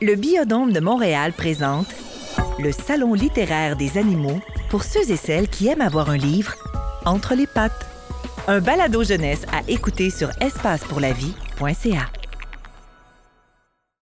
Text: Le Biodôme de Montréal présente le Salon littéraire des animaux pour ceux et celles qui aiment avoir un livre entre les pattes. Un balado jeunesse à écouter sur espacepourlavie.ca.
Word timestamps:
Le 0.00 0.14
Biodôme 0.14 0.72
de 0.72 0.78
Montréal 0.78 1.32
présente 1.32 1.88
le 2.60 2.70
Salon 2.70 3.14
littéraire 3.14 3.74
des 3.76 3.98
animaux 3.98 4.40
pour 4.70 4.84
ceux 4.84 5.10
et 5.10 5.16
celles 5.16 5.48
qui 5.48 5.66
aiment 5.66 5.80
avoir 5.80 6.08
un 6.10 6.16
livre 6.16 6.54
entre 7.04 7.34
les 7.34 7.48
pattes. 7.48 7.84
Un 8.46 8.60
balado 8.60 9.02
jeunesse 9.02 9.44
à 9.52 9.68
écouter 9.68 10.10
sur 10.10 10.30
espacepourlavie.ca. 10.40 12.17